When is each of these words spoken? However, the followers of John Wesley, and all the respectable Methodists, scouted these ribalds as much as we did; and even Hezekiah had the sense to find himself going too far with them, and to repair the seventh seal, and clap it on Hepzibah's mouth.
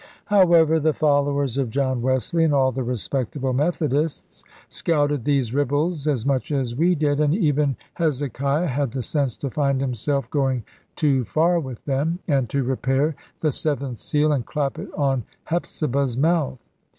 However, 0.25 0.79
the 0.79 0.93
followers 0.95 1.59
of 1.59 1.69
John 1.69 2.01
Wesley, 2.01 2.43
and 2.43 2.55
all 2.55 2.71
the 2.71 2.81
respectable 2.81 3.53
Methodists, 3.53 4.43
scouted 4.67 5.25
these 5.25 5.51
ribalds 5.53 6.07
as 6.11 6.25
much 6.25 6.51
as 6.51 6.75
we 6.75 6.95
did; 6.95 7.19
and 7.19 7.35
even 7.35 7.75
Hezekiah 7.93 8.65
had 8.65 8.93
the 8.93 9.03
sense 9.03 9.37
to 9.37 9.51
find 9.51 9.79
himself 9.79 10.27
going 10.31 10.63
too 10.95 11.23
far 11.23 11.59
with 11.59 11.85
them, 11.85 12.17
and 12.27 12.49
to 12.49 12.63
repair 12.63 13.15
the 13.41 13.51
seventh 13.51 13.99
seal, 13.99 14.31
and 14.31 14.43
clap 14.47 14.79
it 14.79 14.89
on 14.95 15.23
Hepzibah's 15.43 16.17
mouth. 16.17 16.57